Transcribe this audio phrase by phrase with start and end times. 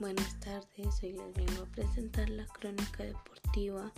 [0.00, 3.92] Buenas tardes, hoy les vengo a presentar la crónica deportiva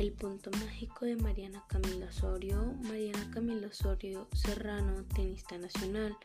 [0.00, 2.74] El punto mágico de Mariana Camilo Osorio.
[2.82, 6.16] Mariana Camilo Osorio Serrano, tenista nacional,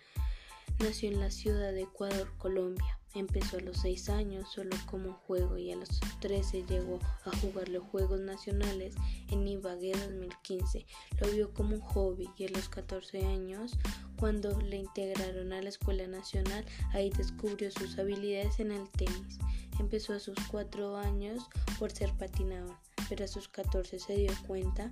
[0.79, 2.99] nació en la ciudad de Ecuador, Colombia.
[3.15, 5.89] Empezó a los 6 años solo como juego y a los
[6.21, 8.95] 13 llegó a jugar los Juegos Nacionales
[9.29, 10.85] en Ibagué 2015.
[11.19, 13.77] Lo vio como un hobby y a los 14 años,
[14.17, 19.39] cuando le integraron a la Escuela Nacional, ahí descubrió sus habilidades en el tenis.
[19.79, 21.43] Empezó a sus 4 años
[21.79, 22.77] por ser patinador
[23.09, 24.91] pero a sus 14 se dio cuenta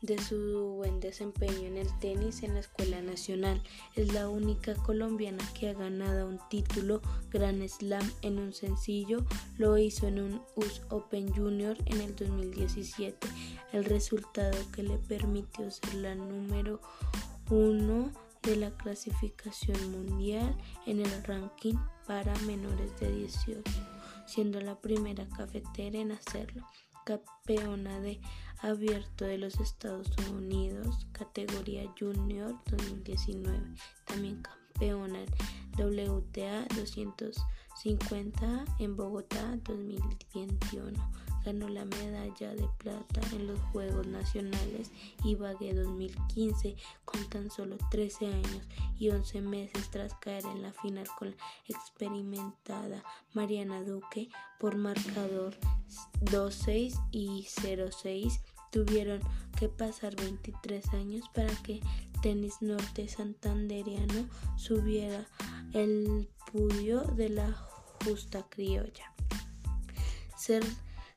[0.00, 3.62] de su buen desempeño en el tenis en la Escuela Nacional.
[3.94, 9.24] Es la única colombiana que ha ganado un título Grand Slam en un sencillo.
[9.58, 13.28] Lo hizo en un US Open Junior en el 2017.
[13.72, 16.80] El resultado que le permitió ser la número
[17.50, 18.10] uno
[18.42, 21.74] de la clasificación mundial en el ranking
[22.06, 23.62] para menores de 18,
[24.26, 26.64] siendo la primera cafetera en hacerlo
[27.08, 28.20] campeona de
[28.60, 33.58] abierto de los Estados Unidos, categoría junior 2019,
[34.04, 35.20] también campeona
[35.78, 41.10] WTA 250 en Bogotá 2021
[41.48, 44.90] ganó la medalla de plata en los Juegos Nacionales
[45.24, 48.68] Ibagué 2015 con tan solo 13 años
[48.98, 54.28] y 11 meses tras caer en la final con la experimentada Mariana Duque
[54.60, 55.56] por marcador
[56.20, 59.20] 2-6 y 0-6 tuvieron
[59.58, 61.80] que pasar 23 años para que
[62.20, 65.26] tenis norte santanderiano subiera
[65.72, 67.50] el pudio de la
[68.04, 69.14] justa criolla.
[70.36, 70.62] Ser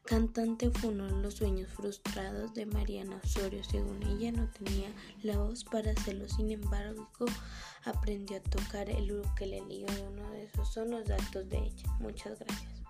[0.05, 3.63] Cantante de los sueños frustrados de Mariana Osorio.
[3.63, 4.89] Según ella, no tenía
[5.23, 6.27] la voz para hacerlo.
[6.27, 7.07] Sin embargo,
[7.85, 11.97] aprendió a tocar el ukelele uno de esos son los datos de ella.
[11.99, 12.80] Muchas gracias.